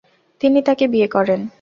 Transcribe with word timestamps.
তিনি 0.41 0.59
তাকে 0.61 0.85
বিয়ে 0.87 1.07
করেন। 1.07 1.41